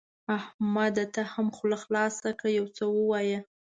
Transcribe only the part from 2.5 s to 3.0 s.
يو څه